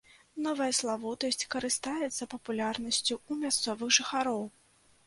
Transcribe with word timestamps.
Новая 0.45 0.69
славутасць 0.77 1.47
карыстаецца 1.57 2.29
папулярнасцю 2.35 3.15
ў 3.21 3.33
мясцовых 3.45 3.89
жыхароў. 4.01 4.43